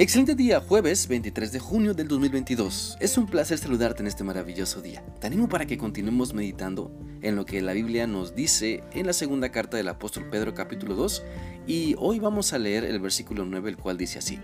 Excelente 0.00 0.36
día, 0.36 0.60
jueves 0.60 1.08
23 1.08 1.50
de 1.50 1.58
junio 1.58 1.92
del 1.92 2.06
2022. 2.06 2.98
Es 3.00 3.18
un 3.18 3.26
placer 3.26 3.58
saludarte 3.58 4.00
en 4.00 4.06
este 4.06 4.22
maravilloso 4.22 4.80
día. 4.80 5.04
Te 5.18 5.26
animo 5.26 5.48
para 5.48 5.66
que 5.66 5.76
continuemos 5.76 6.34
meditando 6.34 6.92
en 7.20 7.34
lo 7.34 7.44
que 7.44 7.60
la 7.62 7.72
Biblia 7.72 8.06
nos 8.06 8.36
dice 8.36 8.84
en 8.92 9.06
la 9.06 9.12
segunda 9.12 9.48
carta 9.48 9.76
del 9.76 9.88
apóstol 9.88 10.30
Pedro 10.30 10.54
capítulo 10.54 10.94
2 10.94 11.24
y 11.66 11.96
hoy 11.98 12.20
vamos 12.20 12.52
a 12.52 12.58
leer 12.58 12.84
el 12.84 13.00
versículo 13.00 13.44
9 13.44 13.70
el 13.70 13.76
cual 13.76 13.98
dice 13.98 14.20
así. 14.20 14.38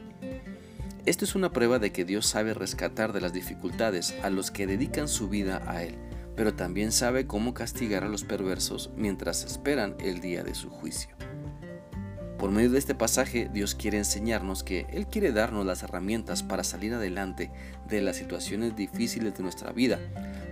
Esto 1.07 1.25
es 1.25 1.37
una 1.37 1.53
prueba 1.53 1.79
de 1.79 1.93
que 1.93 2.05
Dios 2.05 2.27
sabe 2.27 2.53
rescatar 2.53 3.13
de 3.13 3.21
las 3.21 3.33
dificultades 3.33 4.13
a 4.25 4.31
los 4.31 4.51
que 4.51 4.67
dedican 4.67 5.07
su 5.07 5.29
vida 5.29 5.63
a 5.69 5.85
Él, 5.85 5.95
pero 6.35 6.55
también 6.55 6.91
sabe 6.91 7.29
cómo 7.29 7.55
castigar 7.55 8.03
a 8.03 8.09
los 8.09 8.25
perversos 8.25 8.91
mientras 8.97 9.45
esperan 9.45 9.95
el 10.01 10.21
día 10.21 10.43
de 10.43 10.57
su 10.57 10.69
juicio. 10.69 11.15
Por 12.39 12.51
medio 12.51 12.71
de 12.71 12.79
este 12.79 12.95
pasaje, 12.95 13.49
Dios 13.53 13.75
quiere 13.75 13.99
enseñarnos 13.99 14.63
que 14.63 14.87
Él 14.93 15.07
quiere 15.07 15.33
darnos 15.33 15.65
las 15.65 15.83
herramientas 15.83 16.43
para 16.43 16.65
salir 16.65 16.93
adelante 16.93 17.51
de 17.89 18.03
las 18.03 18.17
situaciones 18.17 18.77
difíciles 18.77 19.37
de 19.37 19.43
nuestra 19.43 19.73
vida, 19.73 19.99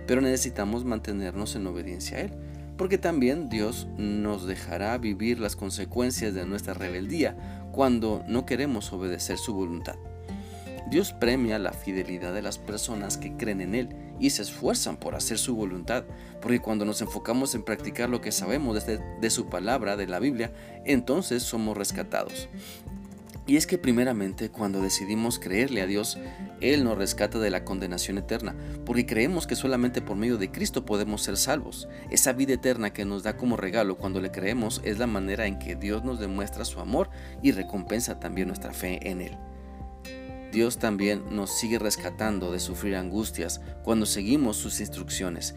pero 0.07 0.21
necesitamos 0.21 0.85
mantenernos 0.85 1.55
en 1.55 1.67
obediencia 1.67 2.17
a 2.17 2.21
Él, 2.21 2.33
porque 2.77 2.97
también 2.97 3.49
Dios 3.49 3.87
nos 3.97 4.47
dejará 4.47 4.97
vivir 4.97 5.39
las 5.39 5.55
consecuencias 5.55 6.33
de 6.33 6.45
nuestra 6.45 6.73
rebeldía 6.73 7.35
cuando 7.71 8.23
no 8.27 8.45
queremos 8.45 8.91
obedecer 8.93 9.37
su 9.37 9.53
voluntad. 9.53 9.95
Dios 10.89 11.13
premia 11.13 11.59
la 11.59 11.73
fidelidad 11.73 12.33
de 12.33 12.41
las 12.41 12.57
personas 12.57 13.17
que 13.17 13.35
creen 13.35 13.61
en 13.61 13.75
Él 13.75 13.89
y 14.19 14.29
se 14.29 14.41
esfuerzan 14.41 14.97
por 14.97 15.15
hacer 15.15 15.37
su 15.37 15.55
voluntad, 15.55 16.05
porque 16.41 16.59
cuando 16.59 16.85
nos 16.85 17.01
enfocamos 17.01 17.55
en 17.55 17.63
practicar 17.63 18.09
lo 18.09 18.21
que 18.21 18.31
sabemos 18.31 18.85
de, 18.85 18.99
de 19.19 19.29
su 19.29 19.47
palabra, 19.47 19.97
de 19.97 20.07
la 20.07 20.19
Biblia, 20.19 20.53
entonces 20.85 21.43
somos 21.43 21.77
rescatados. 21.77 22.49
Y 23.45 23.57
es 23.57 23.67
que 23.67 23.77
primeramente 23.77 24.49
cuando 24.49 24.81
decidimos 24.81 25.37
creerle 25.37 25.81
a 25.81 25.85
Dios, 25.85 26.17
Él 26.61 26.85
nos 26.85 26.97
rescata 26.97 27.39
de 27.39 27.49
la 27.49 27.65
condenación 27.65 28.17
eterna, 28.17 28.55
porque 28.85 29.05
creemos 29.05 29.47
que 29.47 29.57
solamente 29.57 30.01
por 30.01 30.15
medio 30.15 30.37
de 30.37 30.49
Cristo 30.49 30.85
podemos 30.85 31.23
ser 31.23 31.35
salvos. 31.35 31.89
Esa 32.09 32.31
vida 32.31 32.53
eterna 32.53 32.93
que 32.93 33.03
nos 33.03 33.23
da 33.23 33.35
como 33.35 33.57
regalo 33.57 33.97
cuando 33.97 34.21
le 34.21 34.31
creemos 34.31 34.81
es 34.85 34.97
la 34.97 35.07
manera 35.07 35.45
en 35.45 35.59
que 35.59 35.75
Dios 35.75 36.05
nos 36.05 36.19
demuestra 36.19 36.63
su 36.63 36.79
amor 36.79 37.09
y 37.41 37.51
recompensa 37.51 38.17
también 38.17 38.47
nuestra 38.47 38.71
fe 38.71 39.09
en 39.09 39.19
Él. 39.19 39.37
Dios 40.53 40.77
también 40.77 41.23
nos 41.31 41.51
sigue 41.57 41.79
rescatando 41.79 42.51
de 42.51 42.59
sufrir 42.59 42.95
angustias 42.95 43.59
cuando 43.83 44.05
seguimos 44.05 44.55
sus 44.55 44.79
instrucciones. 44.79 45.55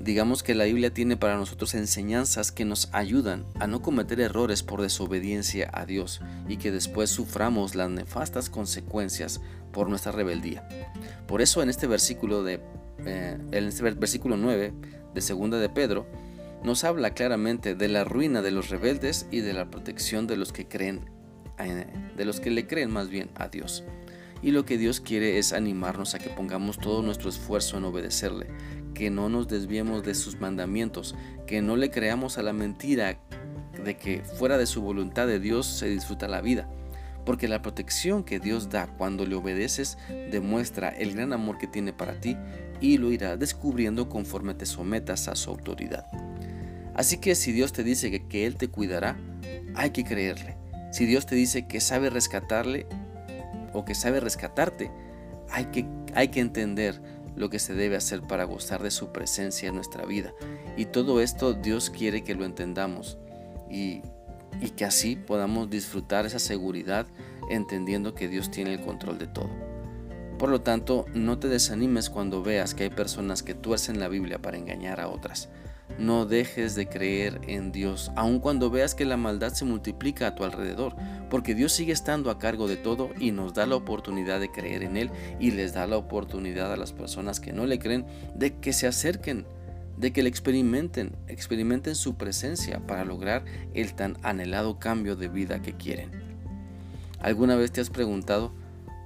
Digamos 0.00 0.42
que 0.42 0.54
la 0.54 0.64
Biblia 0.64 0.92
tiene 0.92 1.16
para 1.16 1.38
nosotros 1.38 1.72
enseñanzas 1.74 2.52
que 2.52 2.66
nos 2.66 2.90
ayudan 2.92 3.46
a 3.58 3.66
no 3.66 3.80
cometer 3.80 4.20
errores 4.20 4.62
por 4.62 4.82
desobediencia 4.82 5.70
a 5.72 5.86
Dios 5.86 6.20
y 6.46 6.58
que 6.58 6.70
después 6.70 7.08
suframos 7.08 7.74
las 7.74 7.88
nefastas 7.88 8.50
consecuencias 8.50 9.40
por 9.72 9.88
nuestra 9.88 10.12
rebeldía. 10.12 10.68
Por 11.26 11.40
eso 11.40 11.62
en 11.62 11.70
este 11.70 11.86
versículo 11.86 12.42
de 12.42 12.60
eh, 13.06 13.38
este 13.52 13.82
versículo 13.82 14.36
9 14.36 14.74
de 15.14 15.20
segunda 15.22 15.58
de 15.58 15.70
Pedro 15.70 16.06
nos 16.62 16.84
habla 16.84 17.14
claramente 17.14 17.74
de 17.74 17.88
la 17.88 18.04
ruina 18.04 18.42
de 18.42 18.50
los 18.50 18.68
rebeldes 18.68 19.26
y 19.30 19.40
de 19.40 19.54
la 19.54 19.70
protección 19.70 20.26
de 20.26 20.36
los 20.36 20.52
que 20.52 20.68
creen 20.68 21.10
de 21.58 22.24
los 22.24 22.40
que 22.40 22.50
le 22.50 22.66
creen 22.66 22.90
más 22.90 23.08
bien 23.08 23.30
a 23.34 23.48
Dios. 23.48 23.84
Y 24.42 24.50
lo 24.50 24.64
que 24.64 24.76
Dios 24.76 25.00
quiere 25.00 25.38
es 25.38 25.52
animarnos 25.52 26.14
a 26.14 26.18
que 26.18 26.28
pongamos 26.28 26.78
todo 26.78 27.02
nuestro 27.02 27.28
esfuerzo 27.28 27.78
en 27.78 27.84
obedecerle, 27.84 28.48
que 28.94 29.08
no 29.08 29.28
nos 29.28 29.46
desviemos 29.46 30.02
de 30.02 30.14
sus 30.14 30.40
mandamientos, 30.40 31.14
que 31.46 31.62
no 31.62 31.76
le 31.76 31.90
creamos 31.90 32.38
a 32.38 32.42
la 32.42 32.52
mentira 32.52 33.20
de 33.84 33.96
que 33.96 34.22
fuera 34.22 34.58
de 34.58 34.66
su 34.66 34.82
voluntad 34.82 35.26
de 35.26 35.38
Dios 35.38 35.66
se 35.66 35.88
disfruta 35.88 36.28
la 36.28 36.40
vida. 36.40 36.68
Porque 37.24 37.46
la 37.46 37.62
protección 37.62 38.24
que 38.24 38.40
Dios 38.40 38.68
da 38.68 38.88
cuando 38.88 39.24
le 39.24 39.36
obedeces 39.36 39.96
demuestra 40.32 40.88
el 40.88 41.14
gran 41.14 41.32
amor 41.32 41.56
que 41.58 41.68
tiene 41.68 41.92
para 41.92 42.20
ti 42.20 42.36
y 42.80 42.98
lo 42.98 43.12
irá 43.12 43.36
descubriendo 43.36 44.08
conforme 44.08 44.54
te 44.54 44.66
sometas 44.66 45.28
a 45.28 45.36
su 45.36 45.50
autoridad. 45.50 46.04
Así 46.94 47.18
que 47.18 47.36
si 47.36 47.52
Dios 47.52 47.72
te 47.72 47.84
dice 47.84 48.10
que, 48.10 48.26
que 48.26 48.44
Él 48.44 48.56
te 48.56 48.68
cuidará, 48.68 49.16
hay 49.76 49.90
que 49.90 50.02
creerle. 50.02 50.61
Si 50.92 51.06
Dios 51.06 51.26
te 51.26 51.34
dice 51.34 51.66
que 51.66 51.80
sabe 51.80 52.10
rescatarle, 52.10 52.86
o 53.72 53.84
que 53.84 53.94
sabe 53.94 54.20
rescatarte, 54.20 54.90
hay 55.50 55.66
que, 55.66 55.86
hay 56.14 56.28
que 56.28 56.40
entender 56.40 57.00
lo 57.34 57.48
que 57.48 57.58
se 57.58 57.72
debe 57.72 57.96
hacer 57.96 58.22
para 58.22 58.44
gozar 58.44 58.82
de 58.82 58.90
su 58.90 59.10
presencia 59.10 59.70
en 59.70 59.74
nuestra 59.74 60.04
vida. 60.04 60.34
Y 60.76 60.84
todo 60.84 61.22
esto 61.22 61.54
Dios 61.54 61.88
quiere 61.88 62.22
que 62.22 62.34
lo 62.34 62.44
entendamos 62.44 63.16
y, 63.70 64.02
y 64.60 64.70
que 64.76 64.84
así 64.84 65.16
podamos 65.16 65.70
disfrutar 65.70 66.26
esa 66.26 66.38
seguridad 66.38 67.06
entendiendo 67.50 68.14
que 68.14 68.28
Dios 68.28 68.50
tiene 68.50 68.74
el 68.74 68.80
control 68.82 69.18
de 69.18 69.28
todo. 69.28 69.50
Por 70.38 70.50
lo 70.50 70.60
tanto, 70.60 71.06
no 71.14 71.38
te 71.38 71.48
desanimes 71.48 72.10
cuando 72.10 72.42
veas 72.42 72.74
que 72.74 72.82
hay 72.82 72.90
personas 72.90 73.42
que 73.42 73.54
tuercen 73.54 73.98
la 73.98 74.08
Biblia 74.08 74.42
para 74.42 74.58
engañar 74.58 75.00
a 75.00 75.08
otras. 75.08 75.48
No 75.98 76.26
dejes 76.26 76.74
de 76.74 76.88
creer 76.88 77.40
en 77.46 77.70
Dios, 77.70 78.10
aun 78.16 78.40
cuando 78.40 78.70
veas 78.70 78.94
que 78.94 79.04
la 79.04 79.16
maldad 79.16 79.52
se 79.52 79.64
multiplica 79.64 80.26
a 80.26 80.34
tu 80.34 80.44
alrededor, 80.44 80.96
porque 81.30 81.54
Dios 81.54 81.72
sigue 81.72 81.92
estando 81.92 82.30
a 82.30 82.38
cargo 82.38 82.66
de 82.66 82.76
todo 82.76 83.10
y 83.18 83.30
nos 83.30 83.54
da 83.54 83.66
la 83.66 83.76
oportunidad 83.76 84.40
de 84.40 84.50
creer 84.50 84.82
en 84.82 84.96
Él 84.96 85.10
y 85.38 85.50
les 85.50 85.74
da 85.74 85.86
la 85.86 85.96
oportunidad 85.96 86.72
a 86.72 86.76
las 86.76 86.92
personas 86.92 87.40
que 87.40 87.52
no 87.52 87.66
le 87.66 87.78
creen 87.78 88.06
de 88.34 88.54
que 88.54 88.72
se 88.72 88.86
acerquen, 88.86 89.46
de 89.96 90.12
que 90.12 90.22
le 90.22 90.28
experimenten, 90.28 91.14
experimenten 91.28 91.94
su 91.94 92.16
presencia 92.16 92.80
para 92.86 93.04
lograr 93.04 93.44
el 93.74 93.94
tan 93.94 94.16
anhelado 94.22 94.78
cambio 94.78 95.14
de 95.14 95.28
vida 95.28 95.62
que 95.62 95.74
quieren. 95.74 96.10
¿Alguna 97.20 97.54
vez 97.54 97.70
te 97.70 97.80
has 97.80 97.90
preguntado, 97.90 98.52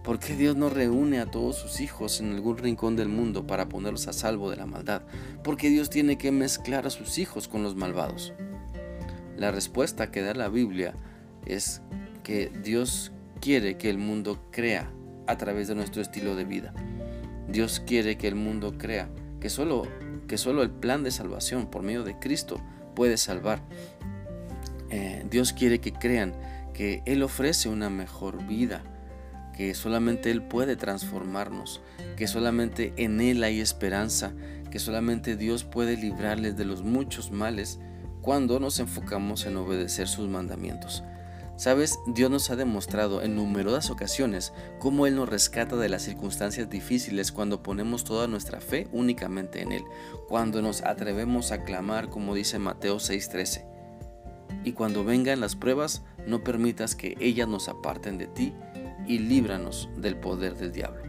¿Por 0.06 0.20
qué 0.20 0.36
Dios 0.36 0.54
no 0.54 0.70
reúne 0.70 1.18
a 1.18 1.26
todos 1.26 1.56
sus 1.56 1.80
hijos 1.80 2.20
en 2.20 2.32
algún 2.32 2.58
rincón 2.58 2.94
del 2.94 3.08
mundo 3.08 3.44
para 3.44 3.68
ponerlos 3.68 4.06
a 4.06 4.12
salvo 4.12 4.48
de 4.48 4.56
la 4.56 4.64
maldad? 4.64 5.02
¿Por 5.42 5.56
qué 5.56 5.68
Dios 5.68 5.90
tiene 5.90 6.16
que 6.16 6.30
mezclar 6.30 6.86
a 6.86 6.90
sus 6.90 7.18
hijos 7.18 7.48
con 7.48 7.64
los 7.64 7.74
malvados? 7.74 8.32
La 9.36 9.50
respuesta 9.50 10.12
que 10.12 10.22
da 10.22 10.32
la 10.32 10.48
Biblia 10.48 10.94
es 11.44 11.82
que 12.22 12.52
Dios 12.62 13.10
quiere 13.40 13.78
que 13.78 13.90
el 13.90 13.98
mundo 13.98 14.46
crea 14.52 14.92
a 15.26 15.36
través 15.38 15.66
de 15.66 15.74
nuestro 15.74 16.02
estilo 16.02 16.36
de 16.36 16.44
vida. 16.44 16.72
Dios 17.48 17.82
quiere 17.84 18.16
que 18.16 18.28
el 18.28 18.36
mundo 18.36 18.78
crea 18.78 19.10
que 19.40 19.50
solo, 19.50 19.88
que 20.28 20.38
solo 20.38 20.62
el 20.62 20.70
plan 20.70 21.02
de 21.02 21.10
salvación 21.10 21.66
por 21.68 21.82
medio 21.82 22.04
de 22.04 22.16
Cristo 22.16 22.60
puede 22.94 23.16
salvar. 23.16 23.60
Eh, 24.88 25.26
Dios 25.28 25.52
quiere 25.52 25.80
que 25.80 25.92
crean 25.92 26.32
que 26.74 27.02
Él 27.06 27.24
ofrece 27.24 27.68
una 27.68 27.90
mejor 27.90 28.46
vida 28.46 28.84
que 29.56 29.74
solamente 29.74 30.30
Él 30.30 30.42
puede 30.42 30.76
transformarnos, 30.76 31.80
que 32.16 32.28
solamente 32.28 32.92
en 32.96 33.20
Él 33.20 33.42
hay 33.42 33.60
esperanza, 33.60 34.32
que 34.70 34.78
solamente 34.78 35.36
Dios 35.36 35.64
puede 35.64 35.96
librarles 35.96 36.56
de 36.56 36.66
los 36.66 36.82
muchos 36.82 37.30
males 37.30 37.80
cuando 38.20 38.60
nos 38.60 38.78
enfocamos 38.80 39.46
en 39.46 39.56
obedecer 39.56 40.08
sus 40.08 40.28
mandamientos. 40.28 41.02
Sabes, 41.56 41.98
Dios 42.06 42.30
nos 42.30 42.50
ha 42.50 42.56
demostrado 42.56 43.22
en 43.22 43.34
numerosas 43.34 43.88
ocasiones 43.88 44.52
cómo 44.78 45.06
Él 45.06 45.16
nos 45.16 45.26
rescata 45.26 45.76
de 45.76 45.88
las 45.88 46.02
circunstancias 46.02 46.68
difíciles 46.68 47.32
cuando 47.32 47.62
ponemos 47.62 48.04
toda 48.04 48.26
nuestra 48.26 48.60
fe 48.60 48.88
únicamente 48.92 49.62
en 49.62 49.72
Él, 49.72 49.84
cuando 50.28 50.60
nos 50.60 50.82
atrevemos 50.82 51.52
a 51.52 51.64
clamar 51.64 52.10
como 52.10 52.34
dice 52.34 52.58
Mateo 52.58 52.96
6:13. 52.96 53.64
Y 54.64 54.72
cuando 54.72 55.02
vengan 55.02 55.40
las 55.40 55.56
pruebas, 55.56 56.02
no 56.26 56.44
permitas 56.44 56.94
que 56.94 57.16
ellas 57.20 57.48
nos 57.48 57.68
aparten 57.68 58.18
de 58.18 58.26
ti 58.26 58.52
y 59.06 59.18
líbranos 59.18 59.88
del 59.96 60.16
poder 60.16 60.56
del 60.56 60.72
diablo. 60.72 61.02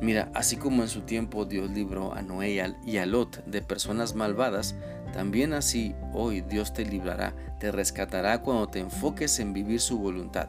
Mira, 0.00 0.30
así 0.34 0.56
como 0.56 0.82
en 0.82 0.88
su 0.88 1.02
tiempo 1.02 1.44
Dios 1.44 1.70
libró 1.70 2.14
a 2.14 2.22
Noé 2.22 2.60
y 2.84 2.96
a 2.98 3.06
Lot 3.06 3.44
de 3.46 3.62
personas 3.62 4.14
malvadas, 4.14 4.74
también 5.12 5.52
así 5.52 5.94
hoy 6.12 6.40
Dios 6.42 6.72
te 6.72 6.84
librará, 6.84 7.34
te 7.60 7.70
rescatará 7.70 8.42
cuando 8.42 8.68
te 8.68 8.80
enfoques 8.80 9.38
en 9.38 9.52
vivir 9.52 9.80
su 9.80 9.98
voluntad. 9.98 10.48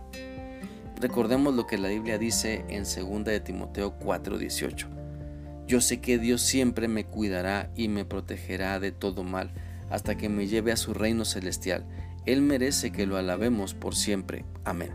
Recordemos 1.00 1.53
lo 1.53 1.68
que 1.68 1.77
la 1.77 1.89
Biblia 1.89 2.18
dice 2.18 2.65
en 2.69 2.83
2 2.83 3.24
de 3.25 3.39
Timoteo 3.39 3.97
4:18. 4.00 4.88
Yo 5.68 5.81
sé 5.81 6.00
que 6.00 6.18
Dios 6.18 6.41
siempre 6.41 6.88
me 6.88 7.06
cuidará 7.06 7.69
y 7.75 7.88
me 7.88 8.06
protegerá 8.06 8.80
de 8.80 8.91
todo 8.91 9.24
mal 9.24 9.51
hasta 9.89 10.15
que 10.15 10.30
me 10.30 10.47
lleve 10.47 10.71
a 10.71 10.77
su 10.77 10.94
reino 10.94 11.25
celestial. 11.25 11.85
Él 12.25 12.41
merece 12.41 12.91
que 12.91 13.06
lo 13.06 13.18
alabemos 13.18 13.74
por 13.74 13.95
siempre. 13.95 14.45
Amén. 14.63 14.91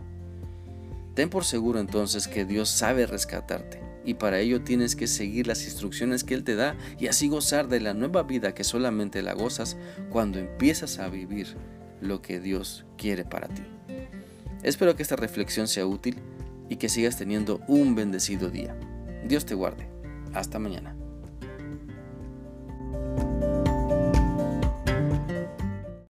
Ten 1.21 1.29
por 1.29 1.45
seguro 1.45 1.79
entonces 1.79 2.27
que 2.27 2.45
Dios 2.45 2.67
sabe 2.67 3.05
rescatarte 3.05 3.79
y 4.03 4.15
para 4.15 4.39
ello 4.39 4.63
tienes 4.63 4.95
que 4.95 5.05
seguir 5.05 5.45
las 5.45 5.65
instrucciones 5.65 6.23
que 6.23 6.33
Él 6.33 6.43
te 6.43 6.55
da 6.55 6.75
y 6.97 7.05
así 7.05 7.27
gozar 7.27 7.67
de 7.67 7.79
la 7.79 7.93
nueva 7.93 8.23
vida 8.23 8.55
que 8.55 8.63
solamente 8.63 9.21
la 9.21 9.33
gozas 9.33 9.77
cuando 10.09 10.39
empiezas 10.39 10.97
a 10.97 11.09
vivir 11.09 11.57
lo 12.01 12.23
que 12.23 12.39
Dios 12.39 12.85
quiere 12.97 13.23
para 13.23 13.49
ti. 13.49 13.61
Espero 14.63 14.95
que 14.95 15.03
esta 15.03 15.15
reflexión 15.15 15.67
sea 15.67 15.85
útil 15.85 16.17
y 16.69 16.77
que 16.77 16.89
sigas 16.89 17.17
teniendo 17.17 17.61
un 17.67 17.93
bendecido 17.93 18.49
día. 18.49 18.75
Dios 19.23 19.45
te 19.45 19.53
guarde. 19.53 19.87
Hasta 20.33 20.57
mañana. 20.57 21.00